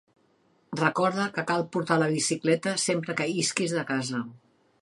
Recorda 0.79 1.27
que 1.35 1.43
cal 1.51 1.65
portar 1.77 1.99
la 2.05 2.09
bicicleta 2.15 2.73
sempre 2.87 3.17
que 3.21 3.31
isques 3.45 3.77
de 3.81 3.89
casa. 3.95 4.25